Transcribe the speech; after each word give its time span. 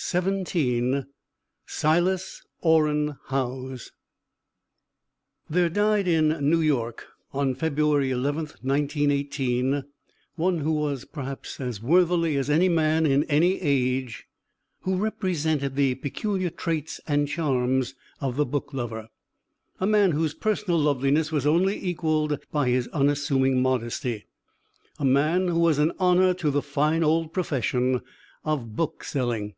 P. 0.00 0.12
Dutton 0.16 0.44
& 0.44 0.94
Co. 1.02 1.04
SILAS 1.66 2.46
ORRIN 2.60 3.16
HOWES 3.24 3.90
There 5.50 5.68
died 5.68 6.06
in 6.06 6.28
New 6.48 6.60
York, 6.60 7.08
on 7.32 7.56
February 7.56 8.12
11, 8.12 8.44
1918, 8.62 9.82
one 10.36 10.58
who 10.58 10.96
perhaps 11.12 11.58
as 11.60 11.82
worthily 11.82 12.36
as 12.36 12.48
any 12.48 12.68
man 12.68 13.06
in 13.06 13.24
any 13.24 13.60
age 13.60 14.28
represented 14.86 15.74
the 15.74 15.96
peculiar 15.96 16.50
traits 16.50 17.00
and 17.08 17.26
charms 17.26 17.96
of 18.20 18.36
the 18.36 18.46
book 18.46 18.72
lover, 18.72 19.08
a 19.80 19.86
man 19.86 20.12
whose 20.12 20.32
personal 20.32 20.78
loveliness 20.78 21.32
was 21.32 21.44
only 21.44 21.76
equalled 21.84 22.38
by 22.52 22.68
his 22.68 22.86
unassuming 22.92 23.60
modesty, 23.60 24.26
a 25.00 25.04
man 25.04 25.48
who 25.48 25.58
was 25.58 25.80
an 25.80 25.90
honour 25.98 26.34
to 26.34 26.52
the 26.52 26.62
fine 26.62 27.02
old 27.02 27.32
profession 27.32 28.00
of 28.44 28.76
bookselling. 28.76 29.54